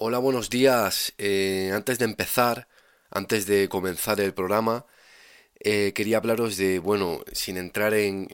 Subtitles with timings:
[0.00, 1.12] Hola, buenos días.
[1.18, 2.68] Eh, antes de empezar,
[3.10, 4.86] antes de comenzar el programa,
[5.60, 8.28] eh, quería hablaros de, bueno, sin entrar en,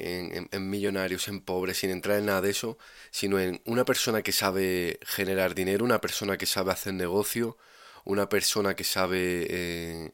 [0.52, 2.78] millonarios, en pobres, sin entrar en nada de eso,
[3.10, 7.56] sino en una persona que sabe generar dinero, una persona que sabe hacer negocio,
[8.04, 10.12] una persona que sabe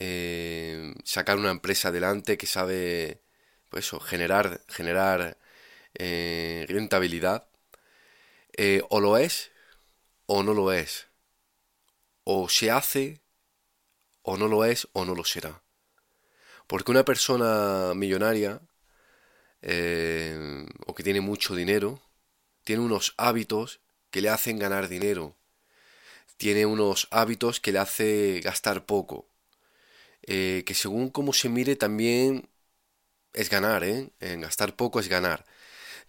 [0.00, 3.20] eh, sacar una empresa adelante, que sabe,
[3.70, 5.38] pues eso, generar, generar
[5.94, 7.46] rentabilidad.
[8.90, 9.51] O lo es
[10.26, 11.08] o no lo es.
[12.24, 13.20] O se hace
[14.22, 15.62] o no lo es o no lo será.
[16.66, 18.60] Porque una persona millonaria
[19.62, 22.00] eh, o que tiene mucho dinero
[22.64, 23.80] tiene unos hábitos
[24.10, 25.36] que le hacen ganar dinero.
[26.36, 29.28] Tiene unos hábitos que le hace gastar poco.
[30.22, 32.48] eh, que según cómo se mire también
[33.34, 34.10] es ganar, ¿eh?
[34.20, 35.44] En gastar poco es ganar.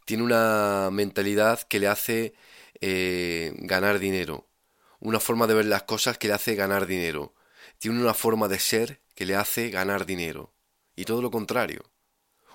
[0.05, 2.35] Tiene una mentalidad que le hace
[2.85, 4.49] eh, ganar dinero.
[4.99, 7.34] Una forma de ver las cosas que le hace ganar dinero.
[7.79, 10.53] Tiene una forma de ser que le hace ganar dinero.
[10.93, 11.81] Y todo lo contrario.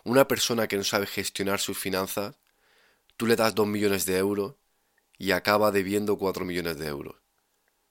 [0.05, 2.37] Una persona que no sabe gestionar sus finanzas,
[3.17, 4.57] tú le das dos millones de euros
[5.17, 7.17] y acaba debiendo cuatro millones de euros.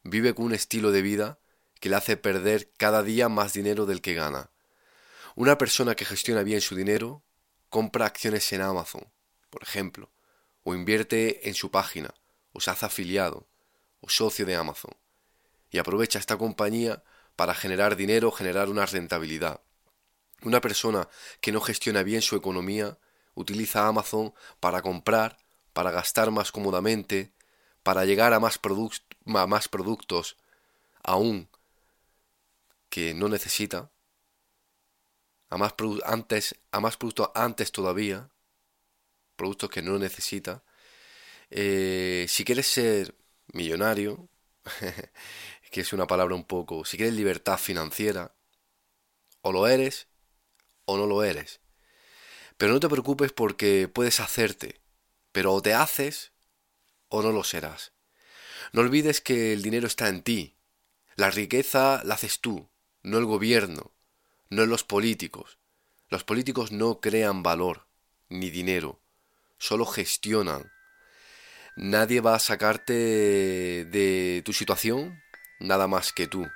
[0.04, 1.40] Vive con un estilo de vida
[1.80, 4.52] que le hace perder cada día más dinero del que gana.
[5.36, 7.24] Una persona que gestiona bien su dinero
[7.70, 9.12] compra acciones en Amazon,
[9.50, 10.12] por ejemplo,
[10.62, 12.14] o invierte en su página,
[12.58, 13.46] o hace afiliado,
[14.02, 14.96] o socio de Amazon,
[15.70, 17.04] y aprovecha esta compañía
[17.36, 19.62] para generar dinero, generar una rentabilidad.
[20.42, 21.08] Una persona
[21.40, 22.98] que no gestiona bien su economía
[23.36, 25.38] utiliza Amazon para comprar,
[25.74, 27.32] para gastar más cómodamente,
[27.84, 30.38] para llegar a más, produc- a más productos
[31.04, 31.48] aún
[32.90, 33.92] que no necesita,
[35.50, 35.74] a más
[36.06, 38.30] antes, a más productos antes todavía,
[39.36, 40.64] productos que no necesita.
[41.50, 43.16] Eh, si quieres ser
[43.54, 44.30] millonario,
[45.72, 48.36] que es una palabra un poco, si quieres libertad financiera,
[49.42, 50.08] o lo eres
[50.86, 51.62] o no lo eres.
[52.58, 54.82] Pero no te preocupes porque puedes hacerte,
[55.32, 56.32] pero o te haces
[57.10, 57.94] o no lo serás.
[58.74, 60.58] No olvides que el dinero está en ti.
[61.16, 62.70] La riqueza la haces tú,
[63.04, 63.94] no el gobierno,
[64.50, 65.58] no los políticos.
[66.10, 67.88] Los políticos no crean valor
[68.30, 69.02] ni dinero,
[69.58, 70.72] solo gestionan.
[71.78, 72.94] Nadie va a sacarte
[73.86, 75.22] de tu situación
[75.60, 76.48] nada más que tú.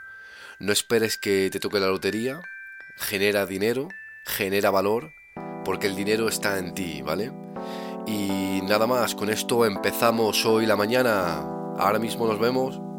[0.60, 2.42] No esperes que te toque la lotería,
[2.98, 3.88] genera dinero,
[4.26, 5.14] genera valor,
[5.64, 7.32] porque el dinero está en ti, ¿vale?
[8.08, 11.38] Y nada más, con esto empezamos hoy la mañana.
[11.78, 12.91] Ahora mismo nos vemos.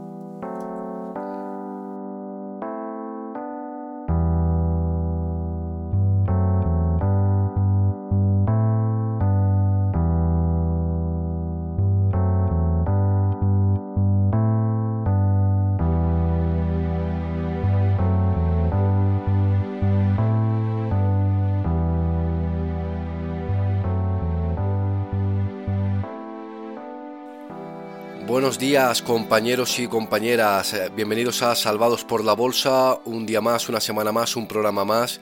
[28.62, 33.80] Días compañeros y compañeras, Eh, bienvenidos a Salvados por la Bolsa, un día más, una
[33.80, 35.20] semana más, un programa más.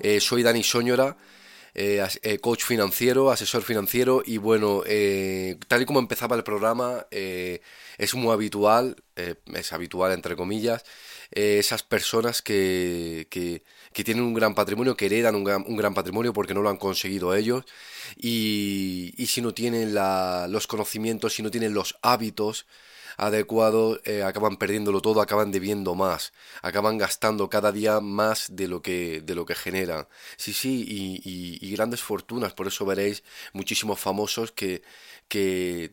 [0.00, 1.14] Eh, soy Dani Soñora,
[1.74, 7.06] eh, eh, coach financiero, asesor financiero y bueno, eh, tal y como empezaba el programa,
[7.10, 7.60] eh,
[7.98, 8.96] es muy habitual,
[9.54, 10.84] es habitual entre comillas,
[11.30, 15.94] esas personas que, que, que tienen un gran patrimonio, que heredan un gran, un gran
[15.94, 17.64] patrimonio porque no lo han conseguido ellos
[18.16, 22.66] y, y si no tienen la- los conocimientos, si no tienen los hábitos
[23.26, 26.32] adecuados, eh, acaban perdiéndolo todo, acaban debiendo más,
[26.62, 30.06] acaban gastando cada día más de lo que, de lo que generan.
[30.36, 33.22] Sí, sí, y, grandes fortunas, por eso veréis
[33.52, 34.82] muchísimos famosos que,
[35.28, 35.90] que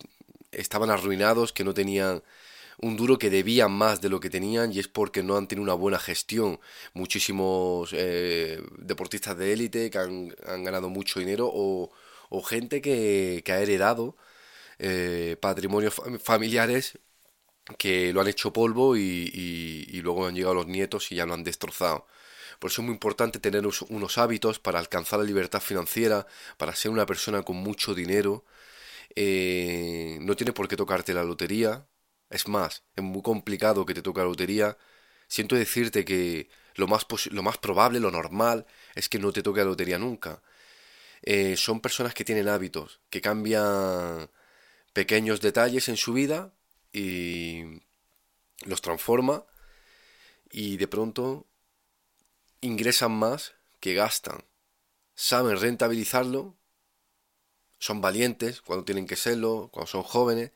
[0.52, 2.24] estaban arruinados, que no tenían
[2.80, 5.64] un duro que debían más de lo que tenían y es porque no han tenido
[5.64, 6.60] una buena gestión.
[6.94, 11.92] Muchísimos eh, deportistas de élite que han, han ganado mucho dinero o,
[12.30, 14.16] o gente que, que ha heredado
[14.80, 17.00] eh, patrimonios fam- familiares
[17.78, 19.02] que lo han hecho polvo y,
[19.34, 22.08] y- luego han llegado los nietos y ya lo han destrozado.
[22.60, 26.26] Por eso es muy importante tener unos hábitos para alcanzar la libertad financiera,
[26.58, 28.46] para ser una persona con mucho dinero.
[29.16, 31.88] Eh, no tiene por qué tocarte la lotería.
[32.30, 34.78] Es más, es muy complicado que te toque la lotería.
[35.28, 38.66] Siento decirte que lo más, lo más probable, lo normal,
[38.96, 40.42] es que no te toque la lotería nunca.
[41.24, 44.30] Eh, son personas que tienen hábitos, que cambian
[44.94, 46.54] pequeños detalles en su vida
[46.92, 47.82] y
[48.66, 49.46] los transforma
[50.52, 51.46] y de pronto
[52.62, 54.44] ingresan más que gastan.
[55.16, 56.56] Saben rentabilizarlo,
[57.80, 60.52] son valientes cuando tienen que serlo, cuando son jóvenes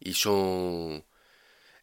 [0.00, 1.04] y son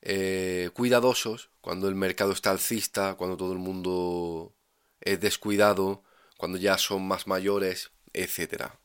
[0.01, 4.53] eh, cuidadosos cuando el mercado está alcista, cuando todo el mundo
[5.01, 6.03] es descuidado,
[6.37, 8.79] cuando ya son más mayores, etcétera.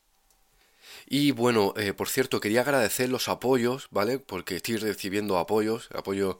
[1.07, 4.19] Y bueno, eh, por cierto, quería agradecer los apoyos, ¿vale?
[4.19, 6.39] Porque estoy recibiendo apoyos, apoyo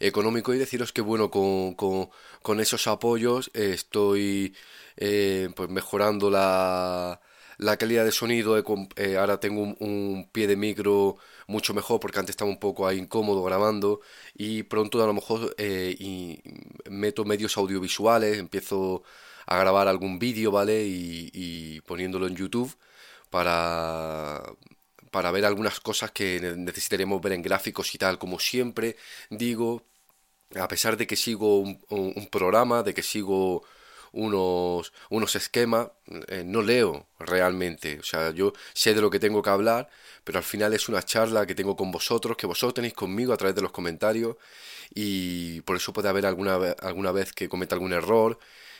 [0.00, 4.54] económico y deciros que bueno, con, con, esos apoyos estoy
[4.96, 7.20] eh, pues mejorando la,
[7.58, 8.58] la calidad de sonido.
[8.96, 11.16] Eh, ahora tengo un, pie de micro
[11.46, 14.00] mucho mejor porque antes estaba un poco ahí incómodo grabando
[14.34, 16.40] y pronto a lo mejor y
[16.90, 19.02] meto medios audiovisuales, empiezo
[19.46, 20.84] a grabar algún vídeo, ¿vale?
[20.86, 22.76] Y poniéndolo en YouTube
[23.32, 24.42] para,
[25.10, 28.18] para ver algunas cosas que necesitaremos ver en gráficos y tal.
[28.18, 28.96] Como siempre
[29.30, 29.84] digo,
[30.54, 33.64] a pesar de que sigo un, programa, de que sigo
[34.12, 35.88] unos, unos esquemas,
[36.28, 37.98] eh, no leo realmente.
[38.00, 39.88] O sea, yo sé de lo que tengo que hablar,
[40.24, 43.38] pero al final es una charla que tengo con vosotros, que vosotros tenéis conmigo a
[43.38, 44.36] través de los comentarios
[44.94, 48.38] y por eso puede haber alguna, alguna vez que cometa algún error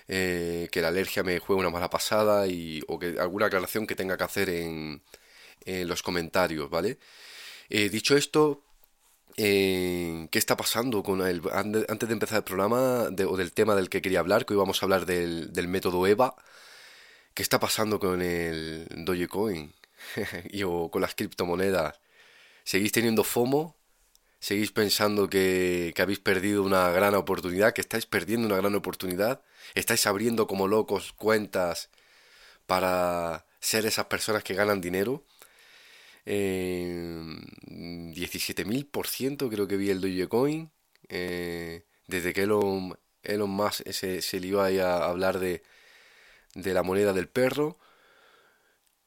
[0.09, 3.95] eh, que la alergia me juegue una mala pasada y, o que alguna aclaración que
[3.97, 5.03] tenga que hacer en,
[5.67, 6.99] los comentarios, ¿vale?
[7.69, 8.65] Eh, dicho esto,
[9.37, 11.43] eh, ¿qué está pasando con el...
[11.53, 14.83] Antes de empezar el programa o del tema del que quería hablar, que hoy vamos
[14.83, 16.35] a hablar del, del método EVA,
[17.35, 19.73] ¿qué está pasando con el Dogecoin
[20.51, 22.01] y o con las criptomonedas?
[22.65, 23.77] ¿Seguís teniendo FOMO?
[24.43, 29.41] Seguís pensando que, habéis perdido una gran oportunidad, que estáis perdiendo una gran oportunidad,
[29.75, 31.91] estáis abriendo como locos cuentas
[32.67, 35.25] para ser esas personas que ganan dinero.
[36.27, 37.23] Eh,
[37.67, 40.73] 17.000% creo que vi el Dogecoin.
[41.09, 45.63] Eh, desde que Elon, Elon Musk se, se lió ahí a hablar de,
[46.55, 47.79] de la moneda del perro.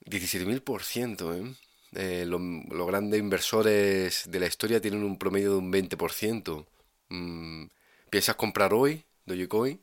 [0.06, 1.56] 17.000%, ¿eh?
[1.96, 6.68] Eh, los grandes inversores de la historia tienen un promedio de un 20%.
[7.10, 7.66] Mm,
[8.10, 9.82] ¿Piensas comprar hoy Dogecoin?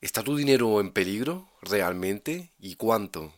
[0.00, 2.50] ¿Está tu dinero en peligro realmente?
[2.58, 3.32] ¿Y cuánto?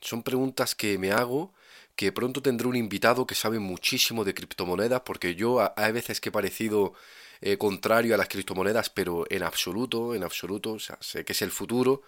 [0.00, 1.54] Son preguntas que me hago,
[1.96, 6.28] que pronto tendré un invitado que sabe muchísimo de criptomonedas, porque yo hay veces que
[6.30, 6.94] he parecido
[7.40, 12.02] eh, contrario a las criptomonedas, pero en absoluto, en absoluto, sé que es el futuro,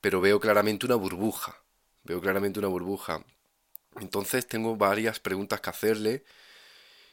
[0.00, 1.56] pero veo claramente una burbuja.
[2.04, 3.24] Veo claramente una burbuja.
[4.00, 6.24] Entonces tengo varias preguntas que hacerle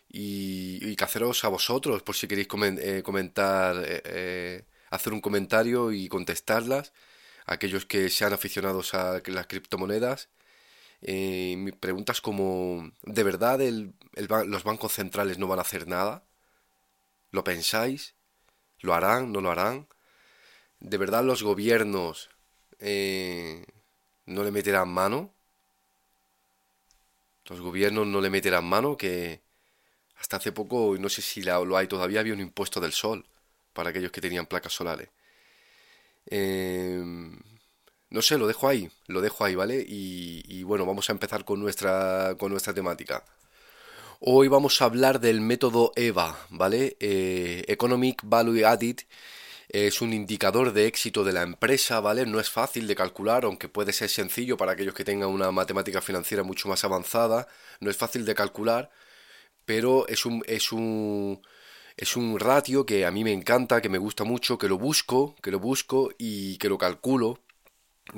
[0.09, 2.47] y, que haceros a vosotros por si queréis
[2.79, 6.93] eh, comentar, eh, eh, hacer un comentario y contestarlas.
[7.45, 10.29] Aquellos que sean aficionados a las criptomonedas.
[11.79, 13.59] preguntas como, ¿de verdad
[14.45, 16.25] los bancos centrales no van a hacer nada?
[17.31, 18.15] ¿Lo pensáis?
[18.79, 19.31] ¿Lo harán?
[19.31, 19.87] ¿No lo harán?
[20.79, 22.29] ¿De verdad los gobiernos
[24.25, 25.33] no le meterán mano?
[27.49, 29.41] Los gobiernos no le meterán mano, que
[30.17, 33.25] hasta hace poco, no sé si lo hay todavía, había un impuesto del sol
[33.73, 35.09] para aquellos que tenían placas solares.
[36.25, 37.39] Em,
[38.09, 39.83] no sé, lo dejo ahí, lo dejo ahí, ¿vale?
[39.87, 43.23] Y, bueno, vamos a empezar con nuestra, con nuestra temática.
[44.19, 46.97] Hoy vamos a hablar del método EVA, ¿vale?
[46.99, 48.99] Eh, Economic Value Added
[49.69, 52.25] es un indicador de éxito de la empresa, ¿vale?
[52.25, 56.01] No es fácil de calcular, aunque puede ser sencillo para aquellos que tengan una matemática
[56.01, 57.47] financiera mucho más avanzada,
[57.79, 58.91] no es fácil de calcular,
[59.65, 61.41] pero es un, es un,
[61.97, 65.35] es un ratio que a mí me encanta, que me gusta mucho, que lo busco,
[65.41, 67.39] que lo busco y que lo calculo.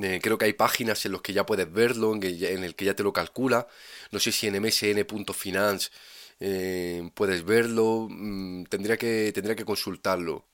[0.01, 2.23] Eh, creo que hay páginas en las que ya puedes verlo, en,
[2.63, 3.67] el que ya te lo calcula.
[4.11, 5.89] No sé si en msn.finance
[6.39, 8.07] eh, puedes verlo.
[8.09, 10.45] Mm, tendría, que, tendría que consultarlo.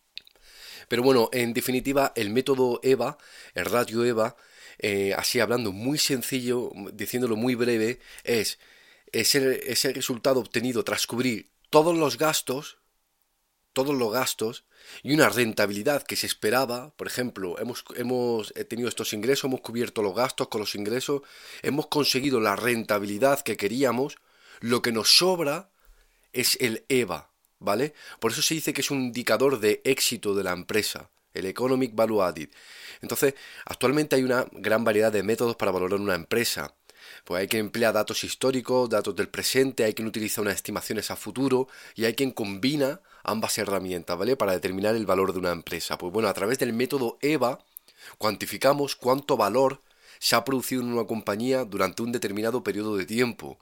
[0.88, 3.18] Pero bueno, en definitiva, el método EVA,
[3.54, 4.36] el ratio EVA,
[4.80, 8.60] eh, así hablando muy sencillo, diciéndolo muy breve, es
[9.12, 12.78] ese, ese resultado obtenido tras cubrir todos los gastos,
[13.74, 14.66] todos los gastos
[15.04, 20.02] y una rentabilidad que se esperaba, por ejemplo, hemos, hemos tenido estos ingresos, hemos cubierto
[20.02, 21.22] los gastos con los ingresos,
[21.62, 24.18] hemos conseguido la rentabilidad que queríamos,
[24.62, 25.70] lo que nos sobra
[26.34, 27.94] es el EVA, ¿vale?
[28.20, 31.96] Por eso se dice que es un indicador de éxito de la empresa, el Economic
[31.96, 32.50] Value Added.
[33.02, 33.36] Entonces,
[33.66, 36.76] actualmente hay una gran variedad de métodos para valorar una empresa.
[37.24, 41.16] Pues hay quien emplea datos históricos, datos del presente, hay quien utiliza unas estimaciones a
[41.16, 44.36] futuro y hay quien combina ambas herramientas, ¿vale?
[44.36, 45.98] Para determinar el valor de una empresa.
[45.98, 47.60] Pues bueno, a través del método EVA
[48.18, 49.82] cuantificamos cuánto valor
[50.20, 53.60] se ha producido en una compañía durante un determinado periodo de tiempo,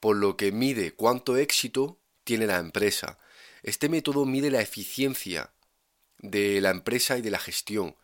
[0.00, 3.18] por lo que mide cuánto éxito tiene la empresa.
[3.62, 5.52] Este método mide la eficiencia
[6.18, 7.96] de la empresa y de la gestión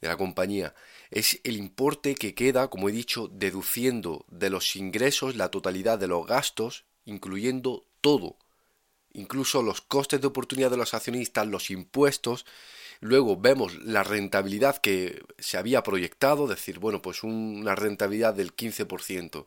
[0.00, 0.74] de la compañía.
[1.10, 6.08] Es el importe que queda, como he dicho, deduciendo de los ingresos la totalidad de
[6.08, 8.38] los gastos, incluyendo todo,
[9.12, 12.46] incluso los costes de oportunidad de los accionistas, los impuestos,
[13.00, 19.46] luego vemos la rentabilidad que se había proyectado, decir, bueno, pues una rentabilidad del 15%,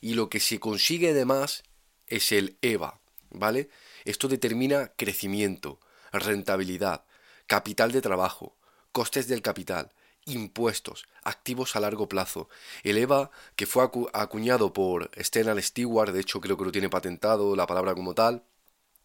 [0.00, 1.62] y lo que se consigue de más
[2.06, 3.68] es el EVA, ¿vale?
[4.04, 5.80] Esto determina crecimiento,
[6.12, 7.04] rentabilidad,
[7.46, 8.56] capital de trabajo,
[8.92, 9.92] costes del capital,
[10.24, 12.48] impuestos, activos a largo plazo.
[12.82, 17.56] El EVA, que fue acuñado por Stenal Stewart, de hecho creo que lo tiene patentado
[17.56, 18.44] la palabra como tal,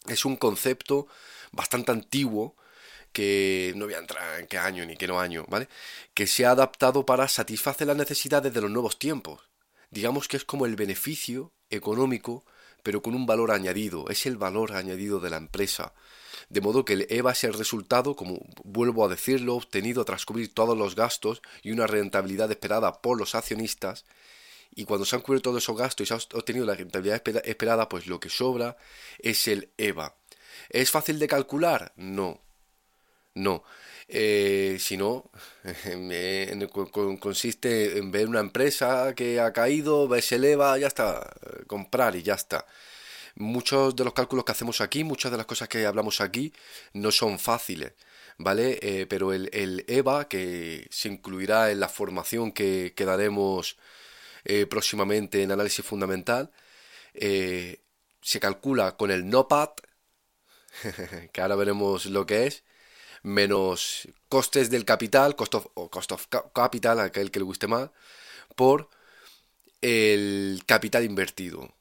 [0.07, 1.07] es un concepto
[1.51, 2.55] bastante antiguo
[3.11, 5.67] que no voy a entrar en qué año ni qué no año, ¿vale?
[6.13, 9.49] Que se ha adaptado para satisfacer las necesidades de los nuevos tiempos.
[9.89, 12.45] Digamos que es como el beneficio económico,
[12.83, 15.93] pero con un valor añadido, es el valor añadido de la empresa.
[16.49, 20.53] De modo que el EVA es el resultado, como vuelvo a decirlo, obtenido tras cubrir
[20.53, 24.05] todos los gastos y una rentabilidad esperada por los accionistas.
[24.73, 27.89] Y cuando se han cubierto todos esos gastos y se ha obtenido la rentabilidad esperada,
[27.89, 28.77] pues lo que sobra
[29.19, 30.15] es el EVA.
[30.69, 31.93] ¿Es fácil de calcular?
[31.97, 32.41] No.
[33.33, 33.63] No.
[34.09, 35.29] Eh, si no,
[37.19, 41.33] consiste en ver una empresa que ha caído, ves el EVA, ya está,
[41.67, 42.65] comprar y ya está.
[43.35, 46.53] Muchos de los cálculos que hacemos aquí, muchas de las cosas que hablamos aquí,
[46.93, 47.93] no son fáciles,
[48.37, 48.79] ¿vale?
[48.81, 53.77] Eh, pero el, EVA, que se incluirá en la formación que, daremos
[54.45, 56.51] eh, próximamente en análisis fundamental,
[57.13, 57.81] eh,
[58.21, 59.81] se calcula con el NOPAT,
[61.33, 62.63] que ahora veremos lo que es,
[63.23, 66.11] menos costes del capital, cost of, o cost
[66.53, 67.89] capital, aquel que le guste más,
[68.55, 68.89] por
[69.81, 71.77] el capital invertido.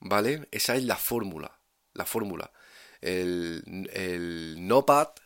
[0.00, 0.48] ¿vale?
[0.50, 1.60] Esa es la fórmula,
[1.92, 2.50] la fórmula.
[3.00, 5.20] El, el NOPAT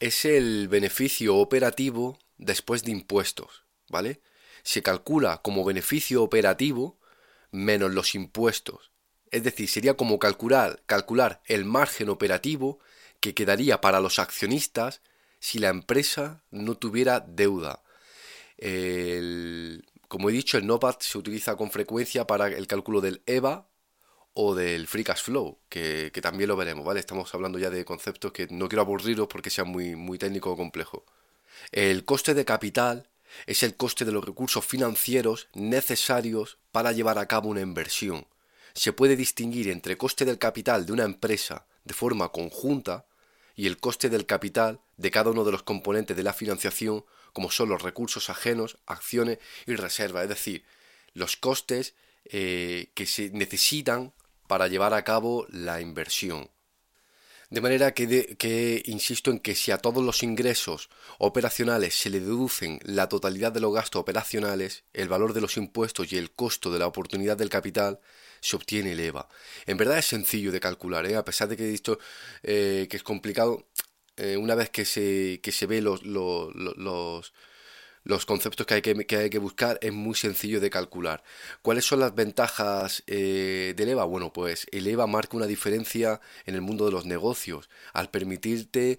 [0.00, 4.20] es el beneficio operativo después de impuestos, ¿vale?
[4.62, 6.98] Se calcula como beneficio operativo
[7.50, 8.90] menos los impuestos.
[9.30, 12.78] Es decir, sería como calcular, calcular el margen operativo
[13.20, 15.02] que quedaría para los accionistas
[15.40, 17.82] si la empresa no tuviera deuda.
[20.08, 23.68] como he dicho, el NOPAT se utiliza con frecuencia para el cálculo del EVA,
[24.40, 27.00] o del Free Cash Flow, que, también lo veremos, ¿vale?
[27.00, 30.56] Estamos hablando ya de conceptos que no quiero aburriros porque sean muy, muy técnico o
[30.56, 31.04] complejo.
[31.72, 33.08] El coste de capital
[33.46, 38.28] es el coste de los recursos financieros necesarios para llevar a cabo una inversión.
[38.74, 43.06] Se puede distinguir entre coste del capital de una empresa de forma conjunta
[43.56, 47.50] y el coste del capital de cada uno de los componentes de la financiación, como
[47.50, 50.64] son los recursos ajenos, acciones y reservas, es decir,
[51.14, 51.94] los costes
[52.26, 54.12] eh, que se necesitan
[54.46, 56.50] para llevar a cabo la inversión.
[57.50, 62.78] De manera que, insisto en que si a todos los ingresos operacionales se le deducen
[62.82, 66.78] la totalidad de los gastos operacionales, el valor de los impuestos y el costo de
[66.78, 68.00] la oportunidad del capital,
[68.40, 69.28] se obtiene el EVA.
[69.66, 71.16] En verdad es sencillo de calcular, ¿eh?
[71.16, 71.98] a pesar de que he visto
[72.42, 73.66] eh, que es complicado,
[74.16, 77.32] eh, una vez que se, que se ve los, los,
[78.04, 81.22] los conceptos que hay que, hay que buscar es muy sencillo de calcular.
[81.62, 84.04] ¿Cuáles son las ventajas del EVA?
[84.04, 88.98] Bueno, pues el EVA marca una diferencia en el mundo de los negocios al permitirte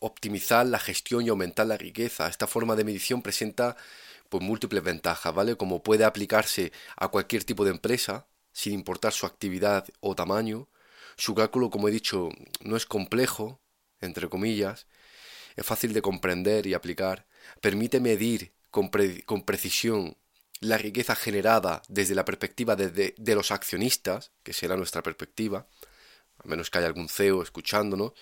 [0.00, 2.28] optimizar la gestión y aumentar la riqueza.
[2.28, 3.76] Esta forma de medición presenta
[4.38, 5.56] pues, múltiples ventajas, ¿vale?
[5.56, 10.68] Como puede aplicarse a cualquier tipo de empresa, sin importar su actividad o tamaño.
[11.16, 12.28] Su cálculo, como he dicho,
[12.60, 13.60] no es complejo,
[14.00, 14.86] entre comillas,
[15.56, 17.26] es fácil de comprender y aplicar,
[17.60, 20.16] permite medir con, precisión
[20.60, 25.66] la riqueza generada desde la perspectiva de, los accionistas, que será nuestra perspectiva,
[26.38, 28.12] a menos que haya algún CEO escuchándonos,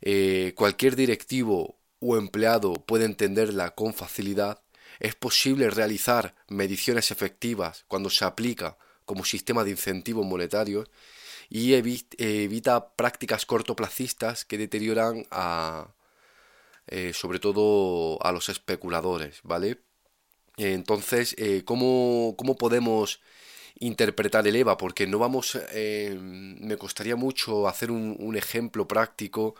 [0.00, 4.63] eh, cualquier directivo o empleado puede entenderla con facilidad,
[5.04, 10.88] es posible realizar mediciones efectivas cuando se aplica como sistema de incentivos monetarios
[11.50, 15.88] y evita prácticas cortoplacistas que deterioran a,
[16.86, 19.82] eh, sobre todo a los especuladores, ¿vale?
[20.56, 23.20] Entonces, eh, ¿cómo, podemos
[23.78, 24.78] interpretar el EVA?
[24.78, 29.54] Porque no vamos, eh, me costaría mucho hacer un, ejemplo práctico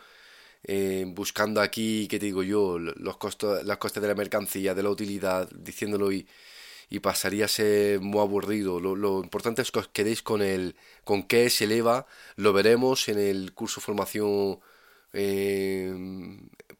[1.07, 2.79] buscando aquí, ¿qué te digo yo?
[2.79, 6.27] Los costos, las costes de la mercancía, de la utilidad, diciéndolo y,
[6.89, 8.79] y pasaría a ser muy aburrido.
[8.79, 12.53] Lo, lo, importante es que os quedéis con el, con qué es el EVA, lo
[12.53, 14.59] veremos en el curso formación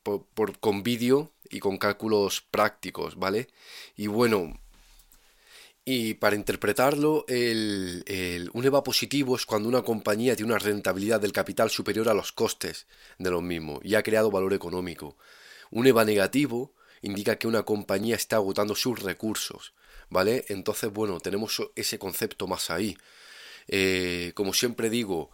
[0.04, 3.48] por, con vídeo y con cálculos prácticos, ¿vale?
[3.96, 4.60] Y bueno,
[5.88, 11.32] y para interpretarlo, el, un EVA positivo es cuando una compañía tiene una rentabilidad del
[11.32, 12.88] capital superior a los costes
[13.20, 15.15] de los mismos y ha creado valor económico.
[15.70, 16.74] Un EVA negativo
[17.04, 19.74] indica que una compañía está agotando sus recursos,
[20.10, 20.46] ¿vale?
[20.50, 22.98] Entonces, bueno, tenemos ese concepto más ahí.
[23.68, 25.30] Eh, como siempre digo,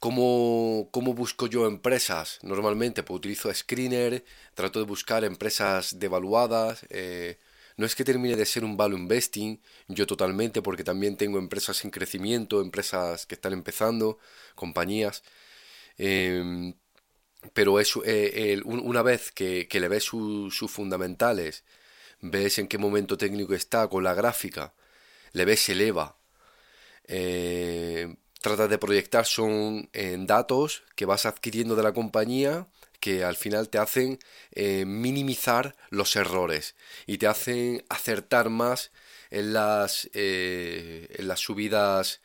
[0.00, 2.40] ¿cómo, ¿cómo, busco yo empresas?
[2.42, 4.24] Normalmente pues utilizo Screener,
[4.54, 6.84] trato de buscar empresas devaluadas.
[6.90, 7.38] Eh,
[7.76, 11.84] no es que termine de ser un value investing, yo totalmente, porque también tengo empresas
[11.84, 14.18] en crecimiento, empresas que están empezando,
[14.54, 15.22] compañías.
[15.98, 16.74] Em,
[17.52, 21.64] pero es, eh, una vez que, le ves sus fundamentales,
[22.20, 24.74] ves en qué momento técnico está con la gráfica,
[25.32, 26.16] le ves eleva,
[27.06, 32.68] eh, tratas de proyectar son en datos que vas adquiriendo de la compañía
[33.04, 34.18] que al final te hacen
[34.52, 36.74] eh, minimizar los errores
[37.06, 38.92] y te hacen acertar más
[39.28, 42.22] en las, eh, en las subidas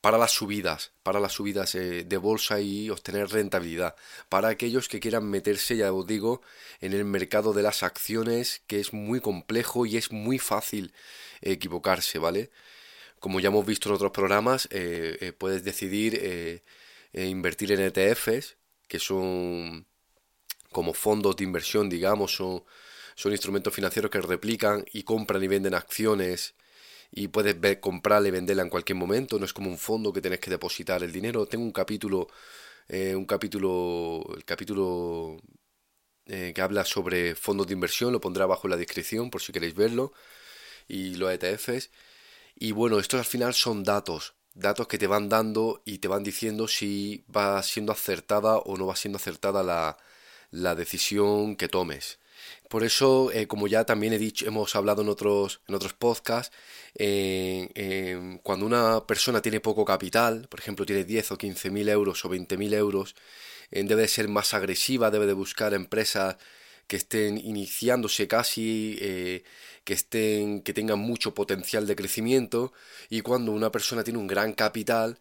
[0.00, 3.94] para las subidas, para las subidas eh, de bolsa y obtener rentabilidad.
[4.28, 6.42] Para aquellos que quieran meterse, ya os digo,
[6.80, 10.92] en el mercado de las acciones, que es muy complejo y es muy fácil
[11.42, 12.50] equivocarse, ¿vale?
[13.20, 14.68] Como ya hemos visto en otros programas,
[15.38, 16.62] puedes decidir
[17.12, 18.56] invertir en ETFs,
[18.88, 19.86] que son
[20.72, 22.64] como fondos de inversión, digamos, son,
[23.14, 26.54] son instrumentos financieros que replican y compran y venden acciones
[27.10, 30.20] y puedes ver, comprarla y venderla en cualquier momento, no es como un fondo que
[30.20, 31.46] tienes que depositar el dinero.
[31.46, 32.28] Tengo un capítulo,
[32.88, 35.38] eh, un capítulo, el capítulo
[36.26, 39.52] eh, que habla sobre fondos de inversión, lo pondré abajo en la descripción por si
[39.52, 40.12] queréis verlo,
[40.88, 41.90] y los ETFs.
[42.56, 46.24] Y bueno, estos al final son datos, datos que te van dando y te van
[46.24, 49.98] diciendo si va siendo acertada o no va siendo acertada la,
[50.50, 52.18] la decisión que tomes.
[52.68, 56.54] Por eso, eh, como ya también he dicho, hemos hablado en otros, en otros podcasts,
[56.94, 62.24] eh, cuando una persona tiene poco capital, por ejemplo tiene 10 o 15 mil euros
[62.24, 63.14] o 20 mil euros,
[63.70, 66.36] eh, debe ser más agresiva, debe de buscar empresas
[66.86, 68.96] que estén iniciándose casi,
[69.84, 72.72] que estén, que tengan mucho potencial de crecimiento,
[73.10, 75.18] y cuando una persona tiene un gran capital,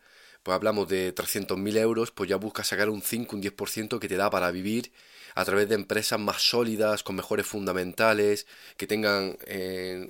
[0.48, 4.16] pues hablamos de 300.000 euros, pues ya busca sacar un 5, un 10% que te
[4.16, 4.94] da para vivir
[5.36, 10.08] a través de empresas más sólidas, con mejores fundamentales, que tengan eh,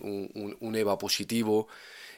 [0.61, 1.67] un, EVA positivo,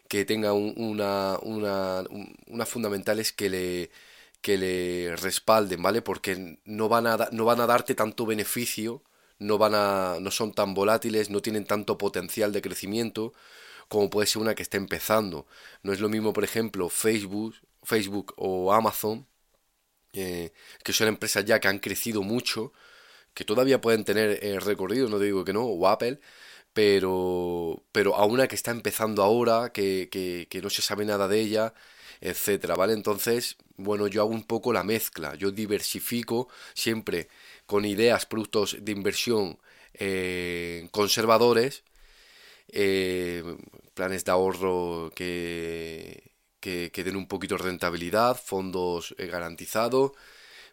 [0.09, 3.89] que tengan una, unas fundamentales que le,
[4.41, 6.01] que le respalden, ¿vale?
[6.01, 9.01] Porque no van a, no van a darte tanto beneficio,
[9.39, 13.31] no, van a, no son tan volátiles, no tienen tanto potencial de crecimiento
[13.87, 15.47] como puede ser una que está empezando.
[15.83, 19.27] No es lo mismo, por ejemplo, Facebook, Facebook o Amazon,
[20.13, 20.51] eh,
[20.83, 22.73] que son empresas ya que han crecido mucho,
[23.33, 26.19] que todavía pueden tener eh, recorrido, no digo que no, o Apple,
[26.73, 31.39] pero, pero a una que está empezando ahora, que, que, no se sabe nada de
[31.41, 31.73] ella,
[32.21, 32.93] etcétera, ¿vale?
[32.93, 37.29] Entonces, bueno, yo hago un poco la mezcla, yo diversifico siempre
[37.65, 39.59] con ideas, productos de inversión
[39.93, 41.83] eh, conservadores,
[42.69, 43.43] eh,
[43.93, 50.11] planes de ahorro que, que, den un poquito de rentabilidad, fondos garantizados,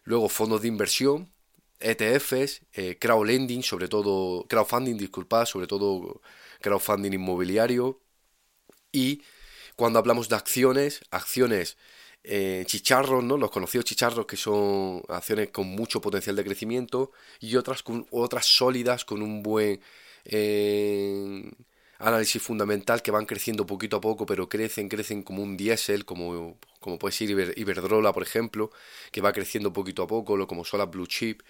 [0.03, 1.31] luego fondos de inversión
[1.79, 6.21] ETFs, eh, crowdlending, sobre todo, crowdfunding, disculpad, sobre todo
[6.61, 8.01] crowdfunding inmobiliario.
[8.91, 9.21] Y
[9.75, 11.77] cuando hablamos de acciones, acciones
[12.23, 13.37] eh, chicharros, ¿no?
[13.37, 18.45] Los conocidos chicharros que son acciones con mucho potencial de crecimiento y otras, con, otras
[18.45, 19.79] sólidas con un buen
[20.25, 21.51] eh,
[21.99, 26.57] análisis fundamental que van creciendo poquito a poco, pero crecen, crecen como un diésel, como,
[26.79, 28.71] como puede ser Iberdrola, por ejemplo,
[29.11, 31.41] que va creciendo poquito a poco, como son las blue chip,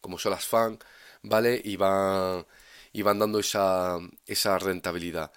[0.00, 0.78] como son las fan,
[1.22, 1.60] ¿vale?
[1.64, 2.46] Y van,
[2.92, 5.32] y van dando esa, esa rentabilidad.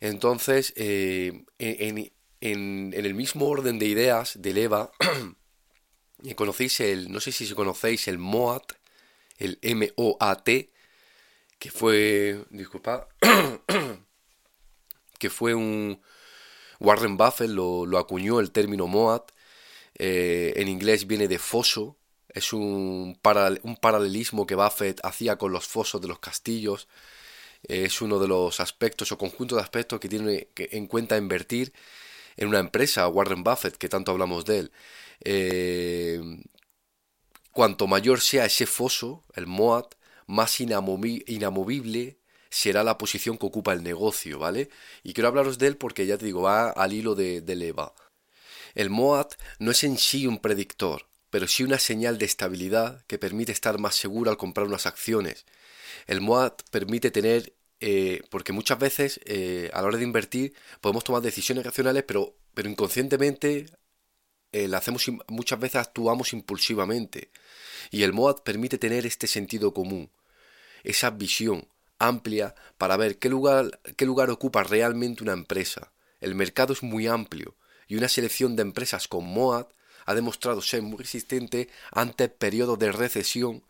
[0.00, 4.90] Entonces, eh, en, en, el mismo orden de ideas del EVA,
[6.36, 8.72] conocéis el, no sé si conocéis el MOAT,
[9.38, 10.72] el M-O-A-T,
[11.58, 13.08] que fue, disculpa,
[15.18, 16.00] que fue un...
[16.80, 19.32] Warren Buffett lo, acuñó el término MOAT,
[19.98, 21.96] eh, en inglés viene de foso,
[22.28, 23.18] es un,
[23.62, 26.86] un paralelismo que Buffett hacía con los fosos de los castillos,
[27.62, 31.72] es uno de los aspectos o conjunto de aspectos que tiene en cuenta invertir
[32.36, 34.72] en una empresa, Warren Buffett, que tanto hablamos de él.
[35.24, 36.20] Eh,
[37.52, 39.94] cuanto mayor sea ese foso, el MOAT,
[40.26, 42.18] más inamovible
[42.56, 44.70] será la posición que ocupa el negocio, ¿vale?
[45.02, 47.92] Y quiero hablaros de él porque ya te digo, va al hilo de, del EVA.
[48.74, 53.18] El MOAT no es en sí un predictor, pero sí una señal de estabilidad que
[53.18, 55.44] permite estar más seguro al comprar unas acciones.
[56.06, 61.04] El MOAT permite tener, eh, porque muchas veces eh, a la hora de invertir podemos
[61.04, 63.66] tomar decisiones racionales, pero, pero inconscientemente
[64.52, 67.30] eh, hacemos, muchas veces actuamos impulsivamente.
[67.90, 70.10] Y el MOAT permite tener este sentido común,
[70.84, 75.92] esa visión amplia para ver qué lugar, qué lugar ocupa realmente una empresa.
[76.20, 77.54] El mercado es muy amplio
[77.88, 79.66] y una selección de empresas con MOAD
[80.06, 83.62] ha demostrado ser muy resistente ante periodos de recesión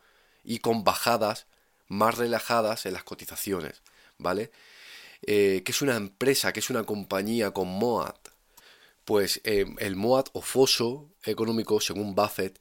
[0.44, 1.46] y con bajadas
[1.88, 3.82] más relajadas en las cotizaciones,
[4.18, 4.50] ¿vale?
[5.22, 6.52] Eh, ¿Qué es una empresa?
[6.52, 8.16] ¿Qué es una compañía con MOAD?
[9.04, 12.60] Pues eh, el MOAD o foso económico, según Buffett,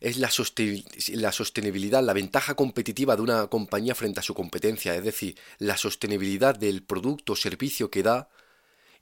[0.00, 5.38] es la, sostenibilidad, la ventaja competitiva de una compañía frente a su competencia, es decir,
[5.58, 8.28] la sostenibilidad del producto o servicio que da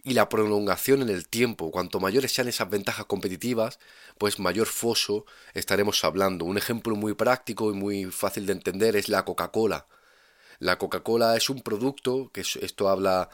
[0.02, 1.70] y la prolongación en el tiempo.
[1.70, 3.78] Cuanto mayores sean esas ventajas competitivas,
[4.18, 6.44] pues mayor foso estaremos hablando.
[6.44, 9.86] Un ejemplo muy práctico y muy fácil de entender es la Coca-Cola.
[10.58, 13.30] La Coca-Cola es un producto, que esto habla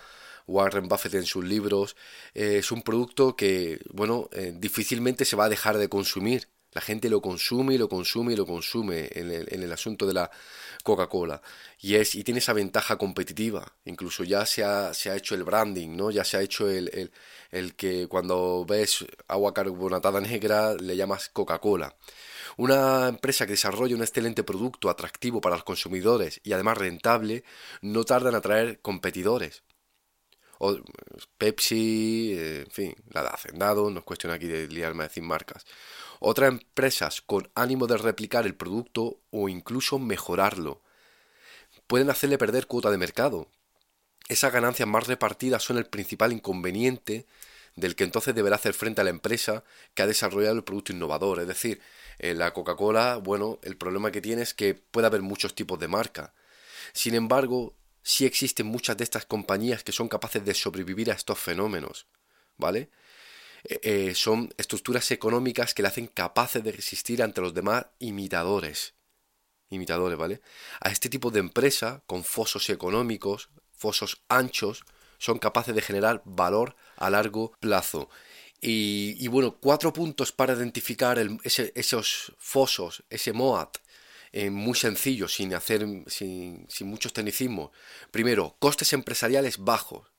[0.46, 1.96] Warren Buffett en sus libros,
[2.34, 6.48] eh, es un producto que, bueno, eh, difícilmente se va a dejar de consumir.
[6.72, 10.06] La gente lo consume y lo consume y lo consume en el, en el asunto
[10.06, 10.30] de la
[10.84, 11.42] Coca-Cola.
[11.80, 13.76] Y, es, y tiene esa ventaja competitiva.
[13.84, 16.10] Incluso ya se ha, se ha hecho el branding, ¿no?
[16.10, 17.10] Ya se ha hecho el, el,
[17.50, 21.96] el que cuando ves agua carbonatada negra le llamas Coca-Cola.
[22.56, 27.44] Una empresa que desarrolla un excelente producto atractivo para los consumidores y además rentable
[27.80, 29.62] no tarda en atraer competidores.
[30.58, 30.76] O,
[31.38, 35.22] Pepsi, eh, en fin, la de Hacendado, no es cuestión aquí de liarme a decir
[35.22, 35.64] marcas.
[36.20, 40.82] Otras empresas con ánimo de replicar el producto o incluso mejorarlo
[41.86, 43.48] pueden hacerle perder cuota de mercado.
[44.28, 47.26] Esas ganancias más repartidas son el principal inconveniente
[47.74, 51.40] del que entonces deberá hacer frente a la empresa que ha desarrollado el producto innovador.
[51.40, 51.80] Es decir,
[52.18, 55.88] en la Coca-Cola, bueno, el problema que tiene es que puede haber muchos tipos de
[55.88, 56.34] marca.
[56.92, 61.38] Sin embargo, sí existen muchas de estas compañías que son capaces de sobrevivir a estos
[61.38, 62.06] fenómenos,
[62.58, 62.90] ¿vale?
[63.64, 68.94] Eh, eh, son estructuras económicas que le hacen capaces de resistir ante los demás imitadores.
[69.68, 70.40] Imitadores, ¿vale?
[70.80, 74.84] A este tipo de empresa, con fosos económicos, fosos anchos,
[75.18, 78.08] son capaces de generar valor a largo plazo.
[78.62, 83.68] Y, bueno, cuatro puntos para identificar esos fosos, ese MOAD,
[84.32, 87.70] eh, muy sencillo, sin hacer, sin, sin muchos tecnicismos.
[88.10, 90.12] Primero, costes empresariales bajos,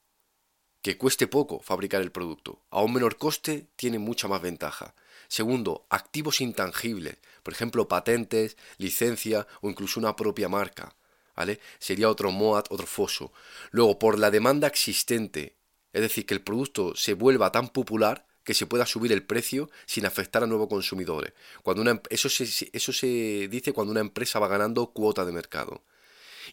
[0.81, 2.61] que cueste poco fabricar el producto.
[2.69, 4.95] A un menor coste tiene mucha más ventaja.
[5.27, 10.95] Segundo, activos intangibles, por ejemplo, patentes, licencia o incluso una propia marca.
[11.35, 11.59] ¿Vale?
[11.79, 13.31] Sería otro MOAD, otro foso.
[13.71, 15.55] Luego, por la demanda existente,
[15.93, 19.69] es decir, que el producto se vuelva tan popular que se pueda subir el precio
[19.85, 21.33] sin afectar a nuevos consumidores.
[21.63, 25.83] Cuando una, eso, se, eso se dice cuando una empresa va ganando cuota de mercado.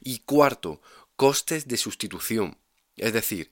[0.01, 0.81] Y cuarto,
[1.17, 2.59] costes de sustitución.
[2.97, 3.51] Es decir,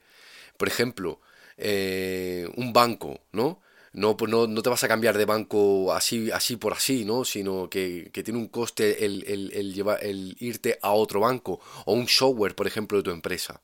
[0.57, 1.21] por ejemplo,
[1.57, 3.61] eh, un banco, ¿no?
[3.93, 7.25] No, no, no, te vas a cambiar de banco así, así por así, ¿no?
[7.25, 11.61] Sino que, que tiene un coste el, el, el, llevar, el irte a otro banco
[11.87, 13.63] o un software, por ejemplo, de tu empresa.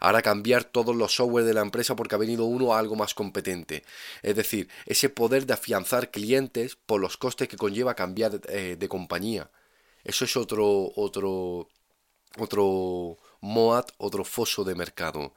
[0.00, 3.14] Ahora cambiar todos los software de la empresa porque ha venido uno a algo más
[3.14, 3.84] competente.
[4.22, 8.88] Es decir, ese poder de afianzar clientes por los costes que conlleva cambiar eh, de
[8.88, 9.50] compañía.
[10.02, 11.68] Eso es otro, otro,
[12.38, 15.34] otro MOAD, otro foso de mercado.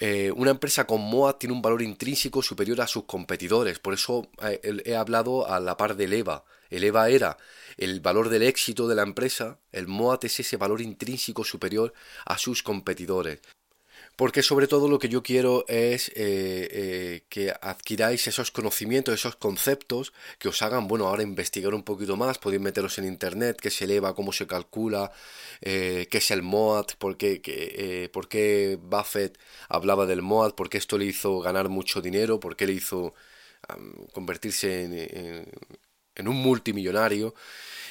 [0.00, 3.78] Eh, una empresa con MOAD tiene un valor intrínseco superior a sus competidores.
[3.78, 6.44] Por eso eh, he hablado a la par del EVA.
[6.70, 7.38] El EVA era
[7.76, 11.94] el valor del éxito de la empresa, el MOAD es ese valor intrínseco superior
[12.26, 13.40] a sus competidores
[14.18, 19.36] porque sobre todo lo que yo quiero es eh, eh, que adquiráis esos conocimientos, esos
[19.36, 23.70] conceptos que os hagan, bueno, ahora investigar un poquito más, podéis meteros en internet, qué
[23.70, 25.12] se eleva, cómo se calcula,
[25.60, 30.78] eh, qué es el MOAD, por qué, por qué Buffett hablaba del MOAD, por qué
[30.78, 33.14] esto le hizo ganar mucho dinero, por qué le hizo
[34.12, 35.46] convertirse en
[36.26, 37.34] un multimillonario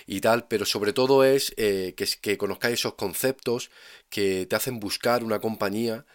[0.08, 3.70] y tal, pero sobre todo es eh, que, que, conozcáis esos conceptos
[4.10, 6.06] que te hacen buscar una compañía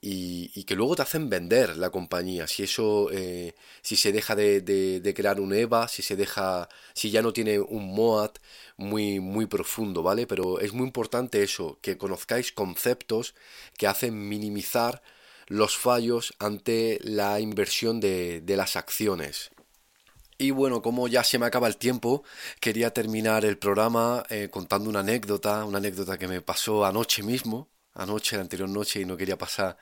[0.00, 2.46] y, que luego te hacen vender la compañía.
[2.46, 7.10] Si eso, eh, si se deja de, de, crear un EVA, si se deja, si
[7.10, 8.38] ya no tiene un MOAT
[8.76, 10.26] muy, muy profundo, ¿vale?
[10.26, 13.34] Pero es muy importante eso, que conozcáis conceptos
[13.76, 15.02] que hacen minimizar
[15.48, 19.50] los fallos ante la inversión de, de las acciones.
[20.40, 22.24] Y bueno, como ya se me acaba el tiempo,
[22.60, 27.68] quería terminar el programa eh, contando una anécdota, una anécdota que me pasó anoche mismo,
[27.92, 29.76] anoche, la anterior noche, y no quería pasar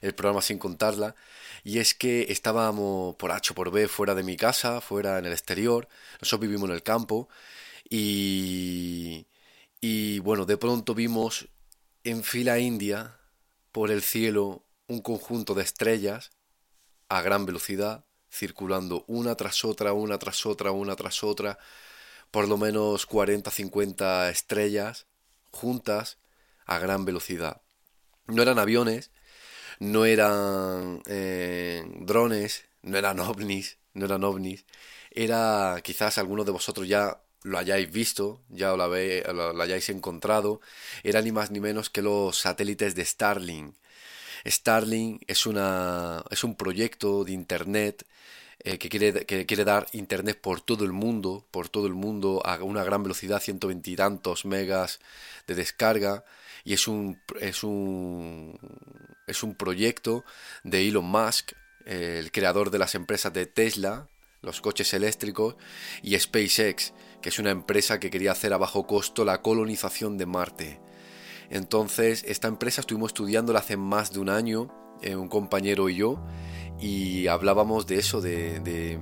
[0.00, 1.14] el programa sin contarla.
[1.62, 5.32] Y es que estábamos por H por B fuera de mi casa, fuera en el
[5.32, 5.88] exterior,
[6.22, 7.28] nosotros vivimos en el campo,
[7.90, 9.26] y,
[9.82, 11.48] y bueno, de pronto vimos
[12.04, 13.18] en fila india,
[13.72, 16.30] por el cielo, un conjunto de estrellas
[17.10, 21.58] a gran velocidad circulando una tras otra, una tras otra, una tras otra,
[22.30, 25.06] por lo menos 40, 50 estrellas
[25.50, 26.18] juntas
[26.66, 27.62] a gran velocidad.
[28.26, 29.10] No eran aviones,
[29.78, 34.64] no eran eh, drones, no eran ovnis, no eran ovnis,
[35.10, 40.60] era, quizás algunos de vosotros ya lo hayáis visto, ya lo, lo, hayáis encontrado,
[41.02, 43.74] era ni más ni menos que los satélites de Starlink.
[44.50, 48.04] Starlink es, una, es un proyecto de Internet
[48.60, 52.82] eh, que, quiere, dar Internet por todo el mundo, por todo el mundo a una
[52.82, 54.98] gran velocidad, 120 y tantos megas
[55.46, 56.24] de descarga,
[56.64, 58.58] y es un, es un,
[59.28, 60.24] es un proyecto
[60.64, 61.52] de Elon Musk,
[61.86, 64.08] el creador de las empresas de Tesla,
[64.42, 65.54] los coches eléctricos,
[66.02, 70.26] y SpaceX, que es una empresa que quería hacer a bajo costo la colonización de
[70.26, 70.87] Marte.
[71.50, 74.68] Entonces, esta empresa estuvimos estudiándola hace más de un año,
[75.02, 76.22] eh, un compañero y yo,
[76.80, 79.00] y hablábamos de eso, de,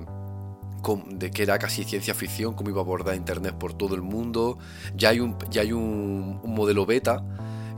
[1.33, 4.57] que era casi ciencia ficción, cómo iba a abordar Internet por todo el mundo.
[4.95, 7.23] Ya hay un, ya hay un modelo beta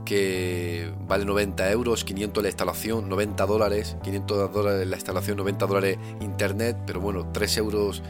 [0.04, 5.98] que vale 90 euros, 500 la instalación, 90 dólares, 500 dólares la instalación, 90 dólares
[6.20, 8.02] internet, pero bueno, 3 euros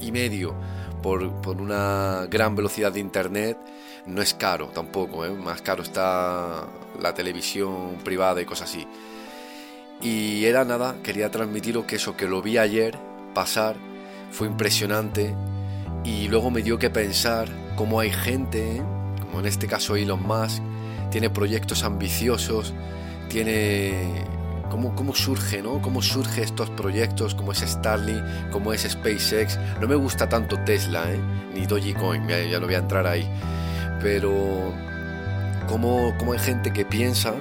[0.00, 0.54] y medio
[1.02, 3.58] por, por una gran velocidad de internet
[4.06, 5.30] no es caro tampoco, ¿eh?
[5.30, 6.66] más caro está
[7.00, 8.86] la televisión privada y cosas así.
[10.02, 12.98] Y era nada, quería transmitiros que eso que lo vi ayer
[13.34, 13.76] pasar
[14.30, 15.34] fue impresionante
[16.04, 18.82] y luego me dio que pensar cómo hay gente,
[19.20, 20.62] como en este caso Elon Musk,
[21.10, 22.74] tiene proyectos ambiciosos,
[23.28, 24.24] tiene
[24.70, 25.80] cómo, cómo surge, ¿no?
[25.80, 29.58] Cómo surge estos proyectos, como es Starlink, como es SpaceX.
[29.80, 31.18] No me gusta tanto Tesla, ¿eh?
[31.54, 33.28] Ni Dogecoin, ya, ya no voy a entrar ahí.
[34.00, 34.72] Pero
[35.68, 37.34] cómo, cómo hay gente que piensa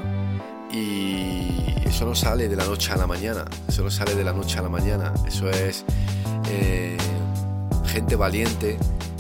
[0.72, 3.46] y eso no sale de la noche a la mañana.
[3.68, 5.14] Eso no sale de la noche a la mañana.
[5.26, 5.86] Eso es
[6.50, 6.98] eh,
[7.86, 8.78] gente valiente,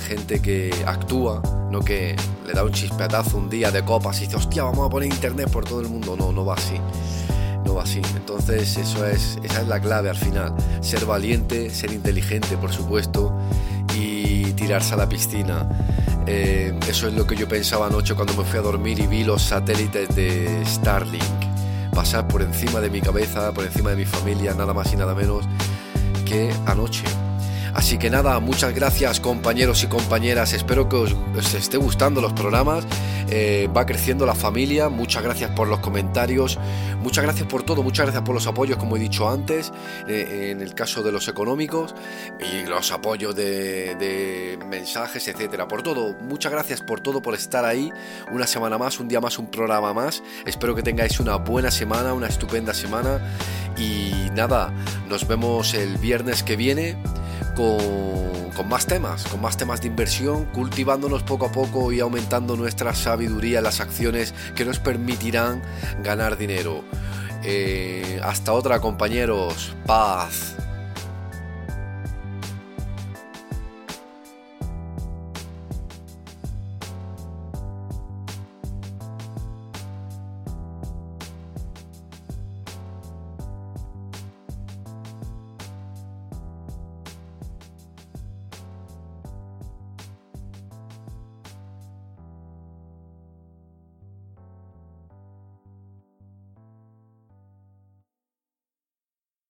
[0.08, 4.36] gente que actúa, no que le da un chispetazo un día de copas y dice,
[4.36, 6.16] hostia, vamos a poner internet por todo el mundo.
[6.18, 6.76] No, no va así.
[7.66, 8.02] No va así.
[8.16, 10.54] Entonces, eso es, esa es la clave al final.
[10.82, 13.34] Ser valiente, ser inteligente, por supuesto,
[13.96, 15.68] y tirarse a la piscina.
[16.28, 19.24] Eh, eso es lo que yo pensaba anoche cuando me fui a dormir y vi
[19.24, 21.24] los satélites de Starlink
[21.94, 25.16] pasar por encima de mi cabeza, por encima de mi familia, nada más y nada
[25.16, 25.46] menos
[26.26, 27.04] que anoche.
[27.76, 31.14] Así que nada, muchas gracias compañeros y compañeras, espero que os,
[31.54, 32.88] esté gustando los programas,
[33.30, 36.58] eh, va creciendo la familia, muchas gracias por los comentarios,
[37.02, 39.74] muchas gracias por todo, muchas gracias por los apoyos como he dicho antes,
[40.08, 41.94] eh, en el caso de los económicos
[42.40, 47.66] y los apoyos de, de mensajes, etcétera, por todo, muchas gracias por todo, por estar
[47.66, 47.92] ahí,
[48.32, 52.14] una semana más, un día más, un programa más, espero que tengáis una buena semana,
[52.14, 53.20] una estupenda semana.
[53.78, 54.72] Y nada,
[55.10, 56.96] nos vemos el viernes que viene
[57.56, 62.94] con, más temas, con más temas de inversión, cultivándonos poco a poco y aumentando nuestra
[62.94, 65.62] sabiduría en las acciones que nos permitirán
[66.04, 66.84] ganar dinero.
[67.44, 70.55] Eh, hasta otra compañeros, paz.